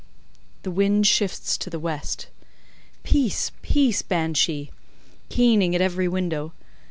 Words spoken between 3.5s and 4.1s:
peace,